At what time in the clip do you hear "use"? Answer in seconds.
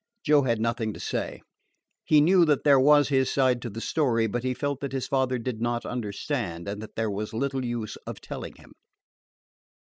7.63-7.97